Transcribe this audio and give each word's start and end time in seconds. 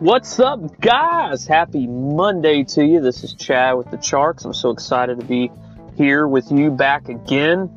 What's 0.00 0.38
up, 0.38 0.80
guys? 0.80 1.44
Happy 1.44 1.88
Monday 1.88 2.62
to 2.62 2.86
you. 2.86 3.00
This 3.00 3.24
is 3.24 3.34
Chad 3.34 3.76
with 3.76 3.90
the 3.90 3.96
Charks. 3.96 4.44
I'm 4.44 4.54
so 4.54 4.70
excited 4.70 5.18
to 5.18 5.26
be 5.26 5.50
here 5.96 6.28
with 6.28 6.52
you 6.52 6.70
back 6.70 7.08
again. 7.08 7.68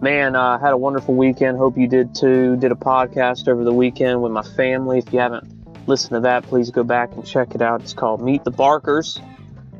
Man, 0.00 0.36
I 0.36 0.54
uh, 0.54 0.58
had 0.60 0.74
a 0.74 0.76
wonderful 0.76 1.16
weekend. 1.16 1.58
Hope 1.58 1.76
you 1.76 1.88
did 1.88 2.14
too. 2.14 2.54
Did 2.54 2.70
a 2.70 2.76
podcast 2.76 3.48
over 3.48 3.64
the 3.64 3.72
weekend 3.72 4.22
with 4.22 4.30
my 4.30 4.44
family. 4.44 4.98
If 4.98 5.12
you 5.12 5.18
haven't 5.18 5.88
listened 5.88 6.14
to 6.14 6.20
that, 6.20 6.44
please 6.44 6.70
go 6.70 6.84
back 6.84 7.12
and 7.14 7.26
check 7.26 7.56
it 7.56 7.60
out. 7.60 7.80
It's 7.80 7.94
called 7.94 8.22
Meet 8.22 8.44
the 8.44 8.52
Barkers. 8.52 9.20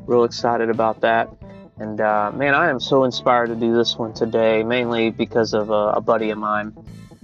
Real 0.07 0.25
excited 0.25 0.69
about 0.69 0.99
that. 1.01 1.29
And 1.77 2.01
uh, 2.01 2.33
man, 2.33 2.53
I 2.53 2.69
am 2.69 2.81
so 2.81 3.05
inspired 3.05 3.47
to 3.47 3.55
do 3.55 3.73
this 3.73 3.95
one 3.95 4.13
today, 4.13 4.61
mainly 4.61 5.09
because 5.09 5.53
of 5.53 5.69
a, 5.69 5.93
a 5.93 6.01
buddy 6.01 6.31
of 6.31 6.37
mine. 6.37 6.73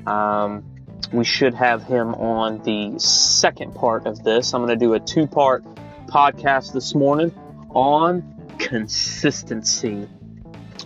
Um, 0.07 0.72
we 1.11 1.23
should 1.23 1.53
have 1.53 1.83
him 1.83 2.13
on 2.15 2.61
the 2.63 2.99
second 2.99 3.75
part 3.75 4.05
of 4.05 4.23
this. 4.23 4.53
I'm 4.53 4.65
going 4.65 4.77
to 4.77 4.85
do 4.85 4.93
a 4.93 4.99
two 4.99 5.27
part 5.27 5.63
podcast 6.07 6.73
this 6.73 6.93
morning 6.95 7.31
on 7.69 8.55
consistency. 8.59 10.07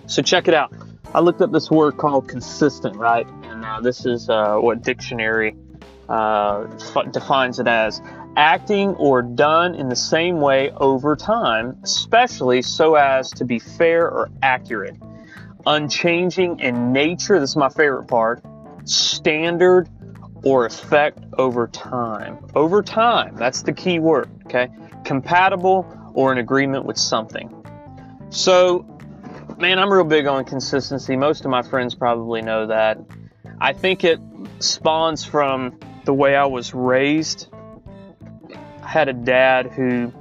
So 0.08 0.22
check 0.22 0.48
it 0.48 0.54
out. 0.54 0.74
I 1.14 1.20
looked 1.20 1.42
up 1.42 1.52
this 1.52 1.70
word 1.70 1.98
called 1.98 2.28
consistent, 2.28 2.96
right? 2.96 3.28
And 3.44 3.64
uh, 3.64 3.82
this 3.82 4.06
is 4.06 4.30
uh, 4.30 4.58
what 4.58 4.82
dictionary 4.82 5.56
uh, 6.10 6.66
defines 7.12 7.60
it 7.60 7.68
as 7.68 8.02
acting 8.36 8.90
or 8.96 9.22
done 9.22 9.74
in 9.76 9.90
the 9.90 9.96
same 9.96 10.40
way 10.40 10.72
over 10.72 11.16
time, 11.16 11.78
especially 11.84 12.62
so 12.62 12.96
as 12.96 13.32
to 13.32 13.46
be 13.46 13.60
fair 13.60 14.10
or 14.10 14.30
accurate, 14.44 14.96
unchanging 15.66 16.60
in 16.60 16.94
nature. 16.94 17.40
This 17.40 17.52
is 17.52 17.56
my 17.56 17.70
favorite 17.70 18.08
part. 18.08 18.44
Standard 18.86 19.90
or 20.44 20.66
effect 20.66 21.20
over 21.38 21.68
time. 21.68 22.38
Over 22.56 22.82
time, 22.82 23.36
that's 23.36 23.64
the 23.64 23.74
key 23.74 24.00
word, 24.00 24.30
okay? 24.46 24.70
Compatible 25.04 25.86
or 26.14 26.32
in 26.32 26.38
agreement 26.38 26.86
with 26.86 26.98
something. 26.98 27.54
So, 28.30 28.86
man, 29.58 29.80
I'm 29.80 29.92
real 29.92 30.04
big 30.04 30.28
on 30.28 30.46
consistency. 30.46 31.16
Most 31.16 31.46
of 31.46 31.52
my 31.52 31.62
friends 31.62 31.96
probably 31.96 32.42
know 32.42 32.68
that. 32.68 33.00
I 33.60 33.74
think 33.74 34.04
it 34.04 34.20
spawns 34.60 35.24
from 35.24 35.80
the 36.06 36.14
way 36.14 36.36
I 36.36 36.46
was 36.46 36.74
raised. 36.74 37.48
I 38.82 38.88
had 38.88 39.10
a 39.10 39.14
dad 39.14 39.68
who 39.68 40.14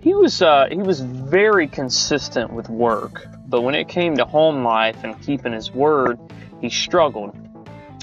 he 0.00 0.14
was 0.14 0.42
uh, 0.42 0.66
he 0.70 0.78
was 0.78 1.00
very 1.00 1.66
consistent 1.66 2.52
with 2.52 2.68
work, 2.68 3.26
but 3.46 3.62
when 3.62 3.74
it 3.74 3.88
came 3.88 4.16
to 4.16 4.24
home 4.24 4.62
life 4.62 5.02
and 5.02 5.20
keeping 5.22 5.52
his 5.52 5.72
word, 5.72 6.18
he 6.60 6.70
struggled 6.70 7.36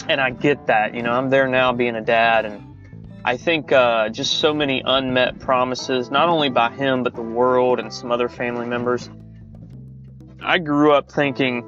and 0.08 0.20
I 0.22 0.30
get 0.30 0.68
that. 0.68 0.94
You 0.94 1.02
know, 1.02 1.12
I'm 1.12 1.30
there 1.30 1.48
now 1.48 1.74
being 1.74 1.96
a 1.96 2.02
dad, 2.02 2.46
and 2.46 2.76
I 3.24 3.38
think 3.38 3.72
uh, 3.72 4.10
just 4.10 4.40
so 4.40 4.54
many 4.54 4.82
unmet 4.86 5.40
promises, 5.40 6.12
not 6.12 6.30
only 6.30 6.50
by 6.50 6.72
him, 6.72 7.04
but 7.04 7.16
the 7.16 7.22
world 7.22 7.80
and 7.80 7.94
some 7.94 8.12
other 8.12 8.30
family 8.30 8.68
members. 8.68 9.10
I 10.42 10.60
grew 10.60 10.94
up 10.94 11.12
thinking 11.12 11.64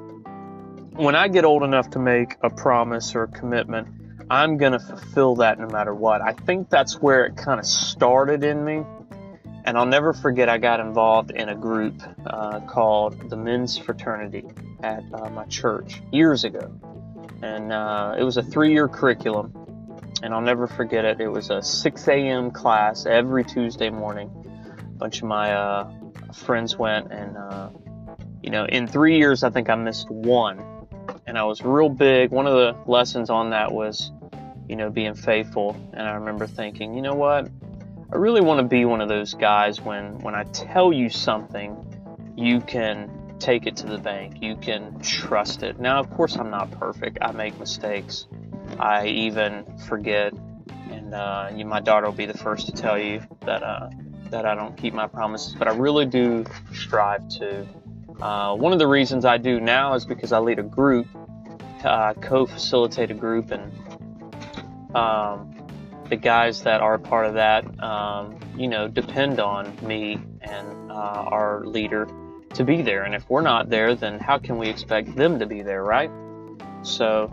when 0.98 1.14
I 1.14 1.28
get 1.28 1.44
old 1.44 1.62
enough 1.62 1.90
to 1.90 1.98
make 1.98 2.36
a 2.42 2.50
promise 2.50 3.14
or 3.14 3.24
a 3.24 3.28
commitment, 3.28 3.88
I'm 4.30 4.56
going 4.56 4.72
to 4.72 4.80
fulfill 4.80 5.36
that 5.36 5.58
no 5.58 5.68
matter 5.68 5.94
what. 5.94 6.20
I 6.20 6.32
think 6.32 6.70
that's 6.70 7.00
where 7.00 7.24
it 7.24 7.36
kind 7.36 7.60
of 7.60 7.66
started 7.66 8.44
in 8.44 8.64
me. 8.64 8.82
And 9.64 9.76
I'll 9.76 9.86
never 9.86 10.12
forget, 10.12 10.48
I 10.48 10.58
got 10.58 10.80
involved 10.80 11.30
in 11.30 11.48
a 11.48 11.54
group 11.54 12.02
uh, 12.26 12.60
called 12.60 13.30
the 13.30 13.36
Men's 13.36 13.78
Fraternity 13.78 14.44
at 14.82 15.04
uh, 15.12 15.30
my 15.30 15.44
church 15.44 16.00
years 16.10 16.44
ago 16.44 16.80
and 17.42 17.72
uh, 17.72 18.14
it 18.18 18.22
was 18.22 18.36
a 18.36 18.42
three-year 18.42 18.88
curriculum. 18.88 19.54
And 20.22 20.34
I'll 20.34 20.40
never 20.40 20.66
forget 20.66 21.04
it. 21.04 21.20
It 21.20 21.28
was 21.28 21.50
a 21.50 21.62
6 21.62 22.08
a.m. 22.08 22.50
class 22.50 23.06
every 23.06 23.44
Tuesday 23.44 23.88
morning. 23.88 24.30
A 24.80 24.98
bunch 24.98 25.18
of 25.18 25.28
my 25.28 25.52
uh, 25.52 25.92
friends 26.32 26.76
went, 26.76 27.12
and 27.12 27.36
uh, 27.36 27.68
you 28.42 28.50
know, 28.50 28.64
in 28.64 28.86
three 28.86 29.16
years, 29.16 29.44
I 29.44 29.50
think 29.50 29.68
I 29.68 29.76
missed 29.76 30.10
one. 30.10 30.60
And 31.26 31.38
I 31.38 31.44
was 31.44 31.62
real 31.62 31.88
big. 31.88 32.30
One 32.30 32.46
of 32.46 32.54
the 32.54 32.76
lessons 32.90 33.30
on 33.30 33.50
that 33.50 33.70
was, 33.70 34.10
you 34.68 34.76
know, 34.76 34.90
being 34.90 35.14
faithful. 35.14 35.76
And 35.92 36.08
I 36.08 36.12
remember 36.14 36.46
thinking, 36.46 36.94
you 36.94 37.02
know 37.02 37.14
what? 37.14 37.48
I 38.10 38.16
really 38.16 38.40
want 38.40 38.58
to 38.60 38.66
be 38.66 38.86
one 38.86 39.02
of 39.02 39.08
those 39.08 39.34
guys 39.34 39.80
when 39.82 40.18
when 40.20 40.34
I 40.34 40.44
tell 40.44 40.92
you 40.92 41.10
something, 41.10 41.76
you 42.36 42.60
can 42.60 43.10
take 43.38 43.66
it 43.66 43.76
to 43.76 43.86
the 43.86 43.98
bank. 43.98 44.42
You 44.42 44.56
can 44.56 45.00
trust 45.00 45.62
it. 45.62 45.78
Now, 45.78 46.00
of 46.00 46.10
course, 46.10 46.36
I'm 46.36 46.50
not 46.50 46.70
perfect. 46.72 47.18
I 47.20 47.32
make 47.32 47.58
mistakes. 47.58 48.26
I 48.78 49.06
even 49.06 49.64
forget, 49.86 50.32
and 50.90 51.14
uh, 51.14 51.50
you, 51.54 51.64
my 51.64 51.80
daughter 51.80 52.06
will 52.06 52.12
be 52.12 52.26
the 52.26 52.36
first 52.36 52.66
to 52.66 52.72
tell 52.72 52.98
you 52.98 53.22
that 53.46 53.62
uh, 53.62 53.90
that 54.30 54.44
I 54.44 54.54
don't 54.54 54.76
keep 54.76 54.94
my 54.94 55.06
promises. 55.06 55.54
But 55.54 55.68
I 55.68 55.74
really 55.74 56.06
do 56.06 56.44
strive 56.72 57.28
to. 57.40 57.66
Uh, 58.20 58.54
one 58.56 58.72
of 58.72 58.78
the 58.78 58.86
reasons 58.86 59.24
I 59.24 59.38
do 59.38 59.60
now 59.60 59.94
is 59.94 60.04
because 60.04 60.32
I 60.32 60.38
lead 60.38 60.58
a 60.58 60.64
group, 60.64 61.06
uh, 61.84 62.14
co-facilitate 62.14 63.10
a 63.10 63.14
group, 63.14 63.52
and 63.52 63.72
um, 64.94 65.54
the 66.08 66.16
guys 66.16 66.62
that 66.62 66.80
are 66.80 66.98
part 66.98 67.26
of 67.26 67.34
that, 67.34 67.64
um, 67.82 68.38
you 68.56 68.66
know, 68.66 68.88
depend 68.88 69.40
on 69.40 69.76
me 69.82 70.18
and 70.40 70.90
uh, 70.90 70.94
our 70.94 71.64
leader 71.64 72.08
to 72.54 72.64
be 72.64 72.82
there. 72.82 73.04
And 73.04 73.14
if 73.14 73.28
we're 73.28 73.42
not 73.42 73.70
there, 73.70 73.94
then 73.94 74.18
how 74.18 74.38
can 74.38 74.58
we 74.58 74.68
expect 74.68 75.14
them 75.16 75.38
to 75.38 75.46
be 75.46 75.62
there, 75.62 75.82
right? 75.82 76.10
So 76.82 77.32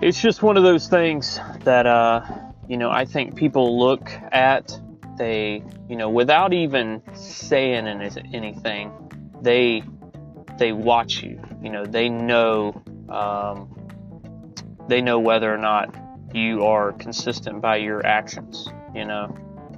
it's 0.00 0.20
just 0.20 0.42
one 0.42 0.56
of 0.56 0.62
those 0.62 0.88
things 0.88 1.40
that, 1.64 1.86
uh, 1.86 2.22
you 2.68 2.76
know, 2.76 2.90
I 2.90 3.04
think 3.04 3.34
people 3.34 3.78
look 3.78 4.10
at, 4.32 4.78
they, 5.16 5.62
you 5.88 5.96
know, 5.96 6.08
without 6.08 6.52
even 6.52 7.02
saying 7.14 7.86
anything, 7.86 8.92
they, 9.42 9.82
they 10.58 10.72
watch 10.72 11.22
you, 11.22 11.40
you 11.62 11.70
know, 11.70 11.84
they 11.84 12.08
know, 12.08 12.82
um, 13.08 13.74
they 14.88 15.00
know 15.00 15.18
whether 15.18 15.52
or 15.52 15.58
not 15.58 15.94
you 16.34 16.64
are 16.64 16.92
consistent 16.92 17.60
by 17.60 17.76
your 17.76 18.04
actions, 18.04 18.68
you 18.94 19.04
know. 19.04 19.34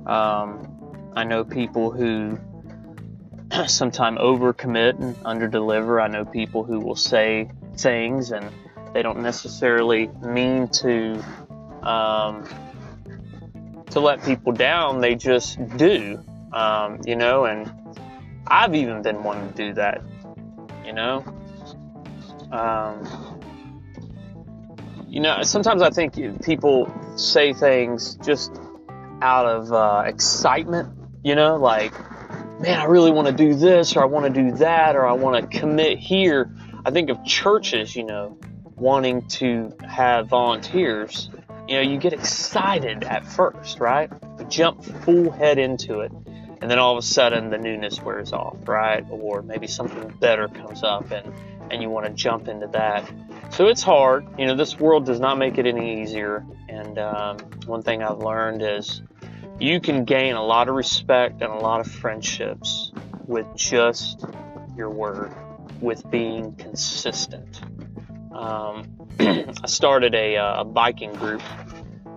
Um, 0.06 0.66
I 1.14 1.24
know 1.24 1.44
people 1.44 1.90
who 1.90 2.38
sometimes 3.66 4.19
overcommit 4.19 5.00
and 5.00 5.16
underdeliver. 5.25 6.03
I 6.03 6.09
know 6.09 6.25
people 6.25 6.65
who 6.65 6.81
will 6.81 6.97
say 6.97 7.50
things 7.77 8.31
and 8.33 8.50
they 8.93 9.03
don't 9.03 9.22
necessarily 9.22 10.09
mean 10.22 10.69
to 10.69 11.22
um, 11.83 12.49
to 13.91 14.00
let 14.00 14.25
people 14.25 14.53
down. 14.53 15.00
They 15.00 15.15
just 15.15 15.59
do, 15.77 16.22
um, 16.53 17.00
you 17.06 17.16
know. 17.16 17.44
And 17.44 17.72
I've 18.47 18.75
even 18.75 19.03
been 19.03 19.22
one 19.22 19.49
to 19.49 19.55
do 19.55 19.72
that, 19.75 20.03
you 20.84 20.93
know. 20.93 21.25
Um, 22.50 23.06
you 25.09 25.21
know, 25.21 25.43
sometimes 25.43 25.82
I 25.82 25.91
think 25.91 26.15
people 26.43 26.93
say 27.17 27.53
things 27.53 28.17
just 28.25 28.61
out 29.22 29.47
of 29.47 29.72
uh, 29.72 30.05
excitement, 30.06 30.88
you 31.22 31.34
know, 31.34 31.56
like 31.56 31.93
man, 32.60 32.78
I 32.78 32.84
really 32.84 33.10
want 33.10 33.26
to 33.26 33.32
do 33.32 33.54
this 33.54 33.97
or 33.97 34.03
I 34.03 34.04
want 34.04 34.32
to 34.32 34.43
do 34.43 34.56
that 34.59 34.94
or 34.94 35.06
I 35.06 35.12
want 35.12 35.50
to 35.50 35.59
commit 35.59 35.98
here. 35.98 36.54
I 36.84 36.91
think 36.91 37.09
of 37.09 37.25
churches, 37.25 37.97
you 37.97 38.04
know, 38.04 38.38
wanting 38.76 39.26
to 39.28 39.75
have 39.87 40.28
volunteers. 40.28 41.31
You 41.66 41.76
know, 41.76 41.81
you 41.81 41.99
get 41.99 42.12
excited 42.12 43.04
at 43.04 43.25
first, 43.26 43.81
right? 43.81 44.10
You 44.38 44.44
jump 44.47 44.84
full 44.84 45.31
head 45.31 45.59
into 45.59 46.00
it. 46.00 46.12
And 46.60 46.70
then 46.70 46.78
all 46.78 46.93
of 46.93 46.99
a 46.99 47.06
sudden 47.06 47.49
the 47.49 47.56
newness 47.56 48.03
wears 48.03 48.32
off, 48.34 48.69
right? 48.69 49.06
Or 49.09 49.41
maybe 49.41 49.66
something 49.66 50.09
better 50.20 50.47
comes 50.49 50.82
up 50.82 51.10
and, 51.10 51.32
and 51.70 51.81
you 51.81 51.88
want 51.88 52.06
to 52.06 52.12
jump 52.12 52.49
into 52.49 52.66
that. 52.69 53.10
So 53.50 53.69
it's 53.69 53.82
hard. 53.82 54.26
You 54.38 54.46
know, 54.46 54.55
this 54.55 54.79
world 54.79 55.06
does 55.06 55.20
not 55.20 55.38
make 55.38 55.56
it 55.56 55.67
any 55.67 56.02
easier. 56.02 56.44
And 56.69 56.99
um, 56.99 57.38
one 57.64 57.82
thing 57.82 58.02
I've 58.02 58.19
learned 58.19 58.62
is 58.62 59.00
you 59.60 59.78
can 59.78 60.04
gain 60.04 60.34
a 60.34 60.42
lot 60.42 60.68
of 60.68 60.74
respect 60.74 61.42
and 61.42 61.52
a 61.52 61.58
lot 61.58 61.80
of 61.80 61.86
friendships 61.86 62.92
with 63.26 63.46
just 63.54 64.24
your 64.74 64.88
word, 64.88 65.32
with 65.80 66.10
being 66.10 66.54
consistent. 66.56 67.60
Um, 68.32 68.88
I 69.20 69.66
started 69.66 70.14
a, 70.14 70.36
uh, 70.36 70.62
a, 70.62 70.64
biking 70.64 71.12
group 71.12 71.42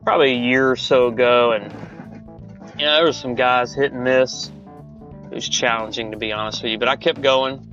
probably 0.03 0.31
a 0.31 0.39
year 0.39 0.71
or 0.71 0.75
so 0.77 1.07
ago, 1.07 1.51
and 1.51 1.63
you 2.79 2.85
know 2.85 2.95
there 2.95 3.03
were 3.03 3.13
some 3.13 3.35
guys 3.35 3.73
hit 3.73 3.91
and 3.91 4.03
miss. 4.03 4.49
It 5.29 5.35
was 5.35 5.49
challenging 5.49 6.11
to 6.11 6.17
be 6.17 6.31
honest 6.31 6.63
with 6.63 6.71
you, 6.71 6.77
but 6.77 6.87
I 6.87 6.95
kept 6.95 7.21
going. 7.21 7.69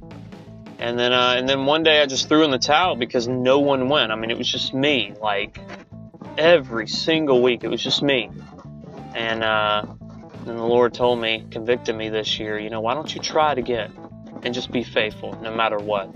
And 0.81 0.99
then, 0.99 1.12
uh, 1.12 1.34
and 1.37 1.46
then 1.46 1.67
one 1.67 1.82
day 1.82 2.00
I 2.00 2.06
just 2.06 2.28
threw 2.28 2.43
in 2.43 2.50
the 2.50 2.58
towel 2.58 2.96
because 2.96 3.28
no 3.28 3.61
one 3.61 3.88
went. 3.90 4.11
I 4.11 4.17
mean, 4.17 4.31
it 4.31 4.38
was 4.38 4.50
just 4.50 4.72
me. 4.72 5.12
Like 5.20 5.61
every 6.38 6.88
single 6.88 7.43
week, 7.43 7.64
it 7.64 7.69
was 7.69 7.82
just 7.82 8.02
me. 8.02 8.31
And, 9.15 9.43
uh, 9.45 9.85
the 10.45 10.55
Lord 10.55 10.95
told 10.95 11.21
me, 11.21 11.45
convicted 11.51 11.95
me 11.95 12.09
this 12.09 12.39
year, 12.39 12.59
you 12.59 12.71
know, 12.71 12.81
why 12.81 12.95
don't 12.95 13.15
you 13.15 13.21
try 13.21 13.53
it 13.53 13.59
again 13.59 13.93
and 14.43 14.55
just 14.55 14.71
be 14.71 14.83
faithful 14.83 15.39
no 15.43 15.55
matter 15.55 15.77
what? 15.77 16.11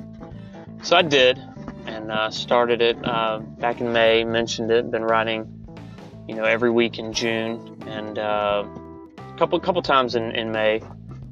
So 0.83 0.97
I 0.97 1.03
did 1.03 1.39
and 1.87 2.11
uh, 2.11 2.31
started 2.31 2.81
it 2.81 2.97
uh, 3.05 3.39
back 3.39 3.81
in 3.81 3.93
May, 3.93 4.25
mentioned 4.25 4.71
it, 4.71 4.91
been 4.91 5.05
writing 5.05 5.65
you 6.29 6.35
know, 6.35 6.45
every 6.45 6.71
week 6.71 6.99
in 6.99 7.13
June 7.13 7.83
and 7.87 8.19
uh, 8.19 8.65
a 9.19 9.39
couple 9.39 9.59
couple 9.61 9.83
times 9.83 10.15
in, 10.15 10.33
in 10.33 10.51
May. 10.53 10.83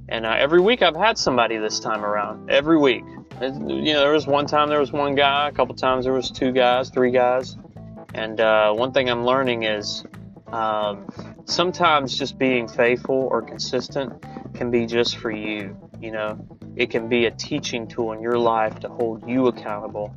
And 0.08 0.26
uh, 0.26 0.34
every 0.36 0.60
week 0.60 0.82
I've 0.82 0.96
had 0.96 1.16
somebody 1.16 1.56
this 1.56 1.80
time 1.80 2.04
around. 2.04 2.50
Every 2.50 2.76
week. 2.76 3.04
You 3.40 3.50
know, 3.50 4.00
there 4.00 4.12
was 4.12 4.26
one 4.26 4.46
time 4.46 4.68
there 4.68 4.78
was 4.78 4.92
one 4.92 5.14
guy, 5.14 5.48
a 5.48 5.52
couple 5.52 5.74
times 5.74 6.04
there 6.04 6.12
was 6.12 6.30
two 6.30 6.52
guys, 6.52 6.90
three 6.90 7.10
guys. 7.10 7.56
And 8.14 8.40
uh, 8.40 8.74
one 8.74 8.92
thing 8.92 9.08
I'm 9.08 9.24
learning 9.24 9.62
is 9.62 10.04
um, 10.48 11.06
sometimes 11.52 12.18
just 12.18 12.38
being 12.38 12.66
faithful 12.66 13.28
or 13.30 13.42
consistent 13.42 14.24
can 14.54 14.70
be 14.70 14.86
just 14.86 15.16
for 15.16 15.30
you. 15.30 15.76
You 16.00 16.10
know, 16.10 16.46
it 16.76 16.90
can 16.90 17.08
be 17.08 17.26
a 17.26 17.30
teaching 17.30 17.86
tool 17.86 18.12
in 18.12 18.20
your 18.20 18.38
life 18.38 18.80
to 18.80 18.88
hold 18.88 19.28
you 19.28 19.46
accountable 19.46 20.14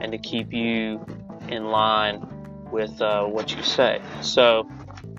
and 0.00 0.12
to 0.12 0.18
keep 0.18 0.52
you 0.52 1.04
in 1.48 1.66
line 1.66 2.26
with 2.70 3.00
uh, 3.00 3.24
what 3.24 3.54
you 3.54 3.62
say. 3.62 4.00
So, 4.22 4.68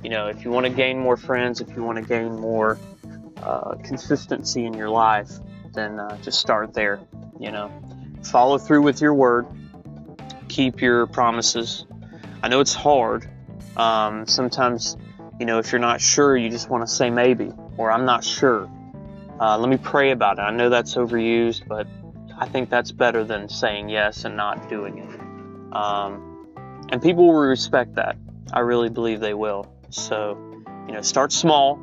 you 0.04 0.10
know, 0.10 0.28
if 0.28 0.44
you 0.44 0.52
want 0.52 0.66
to 0.66 0.72
gain 0.72 1.00
more 1.00 1.18
friends, 1.18 1.62
if 1.62 1.76
you 1.76 1.84
want 1.84 1.98
to 1.98 2.04
gain 2.04 2.40
more 2.40 2.78
uh, 3.42 3.76
consistency 3.84 4.66
in 4.66 4.74
your 4.74 4.90
life, 4.90 5.30
then 5.74 6.00
uh, 6.00 6.18
just 6.22 6.40
start 6.40 6.74
there. 6.74 7.00
You 7.40 7.52
know, 7.52 7.72
follow 8.24 8.58
through 8.58 8.82
with 8.82 9.02
your 9.02 9.14
word, 9.14 9.46
keep 10.48 10.82
your 10.82 11.08
promises. 11.08 11.86
I 12.42 12.48
know 12.48 12.60
it's 12.60 12.74
hard. 12.74 13.30
Um, 13.76 14.26
sometimes, 14.26 14.98
you 15.40 15.46
know, 15.46 15.60
if 15.60 15.72
you're 15.72 15.80
not 15.80 16.02
sure, 16.02 16.36
you 16.36 16.50
just 16.50 16.70
want 16.70 16.88
to 16.88 16.94
say 16.94 17.10
maybe, 17.10 17.52
or 17.78 17.92
I'm 17.92 18.06
not 18.06 18.24
sure. 18.24 18.70
Uh, 19.40 19.58
let 19.58 19.70
me 19.70 19.78
pray 19.78 20.12
about 20.12 20.40
it. 20.40 20.42
I 20.42 20.52
know 20.52 20.70
that's 20.70 20.96
overused, 20.96 21.68
but 21.68 21.88
I 22.38 22.48
think 22.48 22.70
that's 22.70 22.92
better 22.92 23.24
than 23.24 23.50
saying 23.50 23.90
yes 23.90 24.26
and 24.26 24.36
not 24.36 24.70
doing 24.70 24.98
it. 24.98 25.76
Um, 25.76 26.48
and 26.90 27.02
people 27.02 27.28
will 27.28 27.40
respect 27.40 27.96
that. 27.96 28.16
I 28.52 28.60
really 28.60 28.90
believe 28.90 29.20
they 29.20 29.34
will. 29.34 29.72
So, 29.90 30.38
you 30.88 30.94
know, 30.94 31.02
start 31.02 31.32
small. 31.32 31.80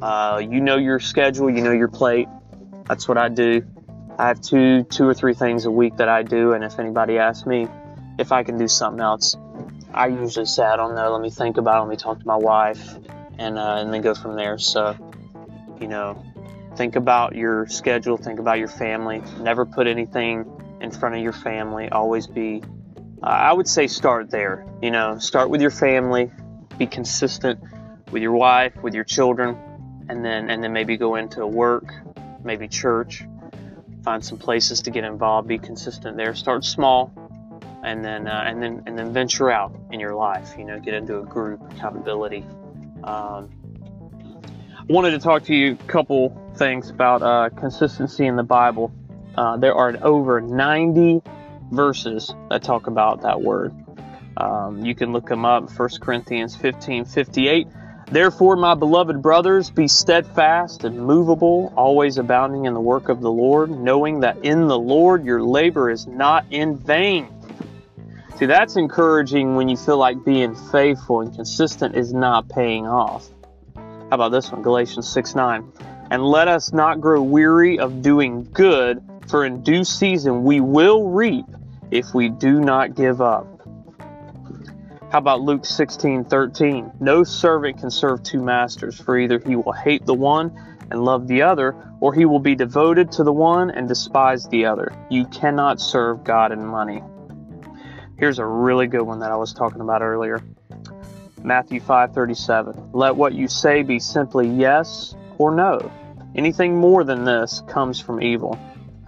Uh, 0.00 0.40
you 0.42 0.60
know 0.60 0.76
your 0.76 1.00
schedule, 1.00 1.50
you 1.50 1.60
know 1.60 1.72
your 1.72 1.88
plate. 1.88 2.28
That's 2.86 3.06
what 3.06 3.18
I 3.18 3.28
do. 3.28 3.62
I 4.18 4.28
have 4.28 4.40
two, 4.40 4.84
two 4.84 5.06
or 5.06 5.14
three 5.14 5.34
things 5.34 5.66
a 5.66 5.70
week 5.70 5.96
that 5.96 6.08
I 6.08 6.22
do, 6.22 6.52
and 6.52 6.64
if 6.64 6.78
anybody 6.78 7.18
asks 7.18 7.46
me 7.46 7.68
if 8.18 8.32
I 8.32 8.42
can 8.42 8.58
do 8.58 8.68
something 8.68 9.00
else, 9.00 9.36
I 9.92 10.06
usually 10.06 10.46
say 10.46 10.64
I 10.64 10.76
don't 10.76 10.94
know. 10.94 11.12
Let 11.12 11.20
me 11.20 11.30
think 11.30 11.56
about 11.56 11.78
it. 11.78 11.80
Let 11.80 11.90
me 11.90 11.96
talk 11.96 12.20
to 12.20 12.26
my 12.26 12.36
wife, 12.36 12.96
and 13.38 13.58
uh, 13.58 13.76
and 13.78 13.92
then 13.92 14.02
go 14.02 14.14
from 14.14 14.36
there. 14.36 14.58
So, 14.58 14.96
you 15.80 15.88
know, 15.88 16.22
think 16.76 16.96
about 16.96 17.34
your 17.34 17.66
schedule. 17.66 18.16
Think 18.16 18.38
about 18.38 18.58
your 18.58 18.68
family. 18.68 19.22
Never 19.40 19.66
put 19.66 19.86
anything 19.86 20.50
in 20.80 20.90
front 20.90 21.16
of 21.16 21.22
your 21.22 21.32
family. 21.32 21.88
Always 21.88 22.26
be. 22.26 22.62
Uh, 23.22 23.26
I 23.26 23.52
would 23.52 23.68
say 23.68 23.86
start 23.86 24.30
there. 24.30 24.66
You 24.80 24.90
know, 24.90 25.18
start 25.18 25.50
with 25.50 25.60
your 25.60 25.70
family. 25.70 26.30
Be 26.78 26.86
consistent 26.86 27.60
with 28.12 28.22
your 28.22 28.32
wife, 28.32 28.74
with 28.82 28.94
your 28.94 29.04
children, 29.04 29.56
and 30.08 30.24
then 30.24 30.50
and 30.50 30.62
then 30.62 30.72
maybe 30.72 30.96
go 30.96 31.16
into 31.16 31.46
work, 31.46 31.92
maybe 32.44 32.68
church. 32.68 33.24
Find 34.04 34.24
some 34.24 34.38
places 34.38 34.82
to 34.82 34.90
get 34.90 35.04
involved. 35.04 35.48
Be 35.48 35.58
consistent 35.58 36.16
there. 36.16 36.34
Start 36.34 36.64
small 36.64 37.12
and 37.82 38.04
then 38.04 38.26
uh, 38.26 38.44
and 38.46 38.62
then 38.62 38.82
and 38.86 38.98
then 38.98 39.12
venture 39.12 39.50
out 39.50 39.74
in 39.90 40.00
your 40.00 40.14
life. 40.14 40.54
You 40.58 40.64
know, 40.64 40.78
get 40.78 40.94
into 40.94 41.18
a 41.18 41.24
group 41.24 41.60
accountability. 41.72 42.44
Um, 43.04 43.50
I 44.78 44.92
wanted 44.92 45.12
to 45.12 45.18
talk 45.18 45.44
to 45.44 45.54
you 45.54 45.72
a 45.72 45.86
couple 45.86 46.36
things 46.56 46.90
about 46.90 47.22
uh, 47.22 47.50
consistency 47.50 48.26
in 48.26 48.36
the 48.36 48.42
Bible. 48.42 48.92
Uh, 49.36 49.56
there 49.56 49.74
are 49.74 49.94
over 50.02 50.40
90 50.40 51.22
verses 51.70 52.34
that 52.50 52.62
talk 52.62 52.88
about 52.88 53.22
that 53.22 53.40
word. 53.40 53.72
Um, 54.36 54.84
you 54.84 54.94
can 54.94 55.12
look 55.12 55.28
them 55.28 55.44
up. 55.44 55.70
1 55.70 55.88
Corinthians 56.00 56.56
15 56.56 57.04
58. 57.04 57.68
Therefore, 58.10 58.56
my 58.56 58.74
beloved 58.74 59.22
brothers, 59.22 59.70
be 59.70 59.86
steadfast 59.86 60.82
and 60.82 60.98
movable, 60.98 61.72
always 61.76 62.18
abounding 62.18 62.64
in 62.64 62.74
the 62.74 62.80
work 62.80 63.08
of 63.08 63.20
the 63.20 63.30
Lord, 63.30 63.70
knowing 63.70 64.20
that 64.20 64.44
in 64.44 64.66
the 64.66 64.78
Lord 64.78 65.24
your 65.24 65.42
labor 65.42 65.90
is 65.90 66.08
not 66.08 66.44
in 66.50 66.76
vain. 66.76 67.28
See, 68.40 68.46
that's 68.46 68.76
encouraging 68.76 69.56
when 69.56 69.68
you 69.68 69.76
feel 69.76 69.98
like 69.98 70.24
being 70.24 70.54
faithful 70.54 71.20
and 71.20 71.34
consistent 71.34 71.94
is 71.94 72.14
not 72.14 72.48
paying 72.48 72.86
off. 72.86 73.28
How 73.76 74.12
about 74.12 74.32
this 74.32 74.50
one? 74.50 74.62
Galatians 74.62 75.06
6 75.12 75.34
9. 75.34 75.70
And 76.10 76.24
let 76.24 76.48
us 76.48 76.72
not 76.72 77.02
grow 77.02 77.20
weary 77.20 77.78
of 77.78 78.00
doing 78.00 78.44
good, 78.44 79.04
for 79.28 79.44
in 79.44 79.62
due 79.62 79.84
season 79.84 80.42
we 80.42 80.60
will 80.60 81.10
reap 81.10 81.44
if 81.90 82.14
we 82.14 82.30
do 82.30 82.62
not 82.62 82.94
give 82.94 83.20
up. 83.20 83.46
How 85.12 85.18
about 85.18 85.42
Luke 85.42 85.66
16 85.66 86.24
13? 86.24 86.92
No 86.98 87.24
servant 87.24 87.78
can 87.78 87.90
serve 87.90 88.22
two 88.22 88.42
masters, 88.42 88.98
for 88.98 89.18
either 89.18 89.38
he 89.38 89.54
will 89.54 89.72
hate 89.72 90.06
the 90.06 90.14
one 90.14 90.50
and 90.90 91.04
love 91.04 91.28
the 91.28 91.42
other, 91.42 91.76
or 92.00 92.14
he 92.14 92.24
will 92.24 92.40
be 92.40 92.54
devoted 92.54 93.12
to 93.12 93.22
the 93.22 93.34
one 93.34 93.70
and 93.70 93.86
despise 93.86 94.48
the 94.48 94.64
other. 94.64 94.90
You 95.10 95.26
cannot 95.26 95.78
serve 95.78 96.24
God 96.24 96.52
and 96.52 96.66
money. 96.66 97.02
Here's 98.20 98.38
a 98.38 98.44
really 98.44 98.86
good 98.86 99.00
one 99.00 99.20
that 99.20 99.32
I 99.32 99.36
was 99.36 99.54
talking 99.54 99.80
about 99.80 100.02
earlier. 100.02 100.42
Matthew 101.42 101.80
5:37. 101.80 102.90
Let 102.92 103.16
what 103.16 103.32
you 103.32 103.48
say 103.48 103.82
be 103.82 103.98
simply 103.98 104.46
yes 104.46 105.14
or 105.38 105.50
no. 105.54 105.90
Anything 106.34 106.76
more 106.76 107.02
than 107.02 107.24
this 107.24 107.62
comes 107.66 107.98
from 107.98 108.20
evil. 108.20 108.58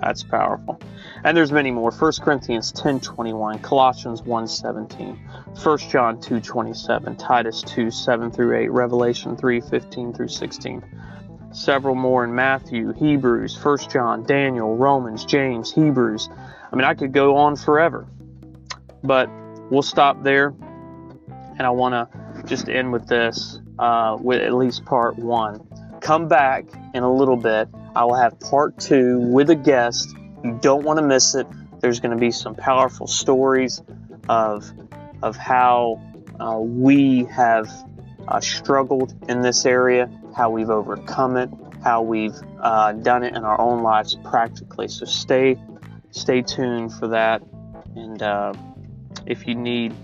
That's 0.00 0.22
powerful. 0.22 0.80
And 1.24 1.36
there's 1.36 1.52
many 1.52 1.70
more. 1.70 1.90
1 1.90 2.22
Corinthians 2.22 2.72
10:21, 2.72 3.58
Colossians 3.58 4.22
1:17, 4.22 5.18
1 5.62 5.78
John 5.90 6.16
2:27, 6.16 7.14
Titus 7.16 7.62
2:7 7.64 8.30
through 8.30 8.56
8, 8.56 8.72
Revelation 8.72 9.36
3:15 9.36 10.14
through 10.14 10.28
16. 10.28 10.82
Several 11.50 11.94
more 11.94 12.24
in 12.24 12.34
Matthew, 12.34 12.94
Hebrews, 12.94 13.54
1 13.56 13.90
John, 13.90 14.22
Daniel, 14.22 14.74
Romans, 14.74 15.26
James, 15.26 15.70
Hebrews. 15.70 16.30
I 16.72 16.76
mean, 16.76 16.86
I 16.86 16.94
could 16.94 17.12
go 17.12 17.36
on 17.36 17.56
forever. 17.56 18.06
But 19.02 19.28
we'll 19.70 19.82
stop 19.82 20.22
there. 20.22 20.54
And 21.58 21.62
I 21.62 21.70
want 21.70 21.92
to 21.94 22.42
just 22.44 22.68
end 22.68 22.92
with 22.92 23.06
this, 23.06 23.58
uh, 23.78 24.16
with 24.20 24.40
at 24.40 24.54
least 24.54 24.84
part 24.84 25.16
one. 25.16 25.66
Come 26.00 26.28
back 26.28 26.64
in 26.94 27.02
a 27.02 27.12
little 27.12 27.36
bit. 27.36 27.68
I 27.94 28.04
will 28.04 28.14
have 28.14 28.40
part 28.40 28.78
two 28.78 29.18
with 29.20 29.50
a 29.50 29.54
guest. 29.54 30.14
You 30.42 30.58
don't 30.60 30.84
want 30.84 30.98
to 30.98 31.06
miss 31.06 31.34
it. 31.34 31.46
There's 31.80 32.00
going 32.00 32.12
to 32.12 32.20
be 32.20 32.30
some 32.30 32.54
powerful 32.54 33.06
stories 33.06 33.82
of, 34.28 34.70
of 35.22 35.36
how 35.36 36.00
uh, 36.40 36.58
we 36.58 37.24
have 37.24 37.68
uh, 38.26 38.40
struggled 38.40 39.14
in 39.28 39.42
this 39.42 39.66
area, 39.66 40.10
how 40.36 40.50
we've 40.50 40.70
overcome 40.70 41.36
it, 41.36 41.50
how 41.84 42.02
we've 42.02 42.36
uh, 42.60 42.92
done 42.92 43.24
it 43.24 43.36
in 43.36 43.44
our 43.44 43.60
own 43.60 43.82
lives 43.82 44.16
practically. 44.24 44.88
So 44.88 45.04
stay, 45.04 45.60
stay 46.12 46.42
tuned 46.42 46.94
for 46.94 47.08
that. 47.08 47.42
And, 47.94 48.22
uh, 48.22 48.54
if 49.26 49.46
you 49.46 49.54
need 49.54 49.94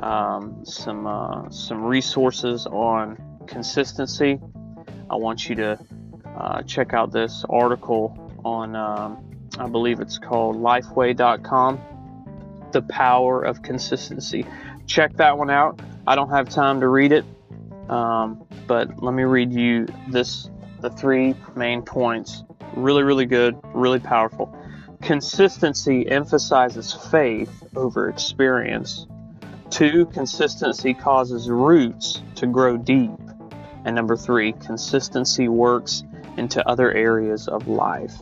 um, 0.00 0.64
some 0.64 1.06
uh, 1.06 1.48
some 1.50 1.84
resources 1.84 2.66
on 2.66 3.18
consistency, 3.46 4.40
I 5.10 5.16
want 5.16 5.48
you 5.48 5.54
to 5.56 5.78
uh, 6.36 6.62
check 6.62 6.92
out 6.94 7.12
this 7.12 7.44
article 7.48 8.18
on 8.44 8.74
um, 8.74 9.24
I 9.58 9.68
believe 9.68 10.00
it's 10.00 10.18
called 10.18 10.56
Lifeway.com. 10.56 11.80
The 12.72 12.82
power 12.82 13.42
of 13.42 13.62
consistency. 13.62 14.44
Check 14.86 15.16
that 15.16 15.38
one 15.38 15.50
out. 15.50 15.80
I 16.06 16.16
don't 16.16 16.30
have 16.30 16.48
time 16.48 16.80
to 16.80 16.88
read 16.88 17.12
it, 17.12 17.24
um, 17.88 18.44
but 18.66 19.02
let 19.02 19.14
me 19.14 19.22
read 19.22 19.52
you 19.52 19.86
this 20.08 20.50
the 20.80 20.90
three 20.90 21.34
main 21.56 21.82
points. 21.82 22.42
Really, 22.74 23.04
really 23.04 23.26
good, 23.26 23.56
really 23.72 24.00
powerful. 24.00 24.54
Consistency 25.04 26.08
emphasizes 26.10 26.94
faith 26.94 27.62
over 27.76 28.08
experience. 28.08 29.06
Two, 29.68 30.06
consistency 30.06 30.94
causes 30.94 31.50
roots 31.50 32.22
to 32.36 32.46
grow 32.46 32.78
deep. 32.78 33.10
And 33.84 33.94
number 33.94 34.16
three, 34.16 34.52
consistency 34.52 35.46
works 35.46 36.04
into 36.38 36.66
other 36.66 36.90
areas 36.90 37.48
of 37.48 37.68
life, 37.68 38.14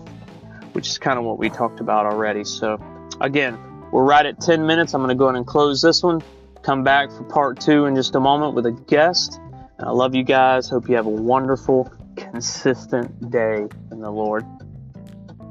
which 0.73 0.89
is 0.89 0.99
kind 0.99 1.21
of 1.21 1.25
what 1.25 1.39
we 1.39 1.51
talked 1.51 1.79
about 1.79 2.05
already. 2.05 2.43
So, 2.43 2.83
again, 3.21 3.57
we're 3.93 4.03
right 4.03 4.27
at 4.27 4.41
10 4.41 4.67
minutes. 4.67 4.93
I'm 4.93 5.03
going 5.03 5.11
to 5.11 5.15
go 5.15 5.27
ahead 5.27 5.37
and 5.37 5.47
close 5.47 5.81
this 5.81 6.03
one. 6.03 6.21
Come 6.62 6.83
back 6.83 7.12
for 7.12 7.23
part 7.23 7.61
two 7.61 7.87
in 7.87 7.95
just 7.95 8.17
a 8.17 8.21
moment 8.21 8.55
with 8.55 8.67
a 8.67 8.73
guest. 8.73 9.39
And 9.79 9.87
I 9.87 9.91
love 9.91 10.17
you 10.17 10.25
guys. 10.25 10.69
Hope 10.69 10.89
you 10.89 10.97
have 10.97 11.07
a 11.07 11.11
wonderful, 11.11 11.93
consistent 12.17 13.31
day 13.31 13.69
in 13.93 14.01
the 14.01 14.11
Lord. 14.11 14.45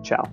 Ciao. 0.04 0.30